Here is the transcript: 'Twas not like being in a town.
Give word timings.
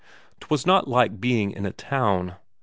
'Twas 0.39 0.65
not 0.65 0.87
like 0.87 1.21
being 1.21 1.51
in 1.51 1.63
a 1.63 1.71
town. 1.71 2.33